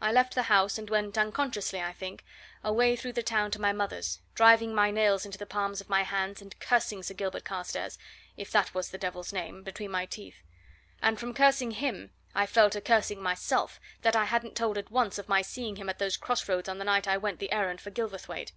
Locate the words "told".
14.56-14.76